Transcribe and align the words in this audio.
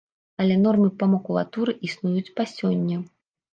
Але 0.43 0.55
нормы 0.61 0.87
па 1.03 1.09
макулатуры 1.11 1.77
існуюць 1.91 2.33
па 2.41 2.49
сёння. 2.57 3.01